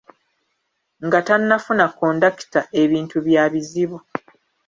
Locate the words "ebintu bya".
2.83-3.43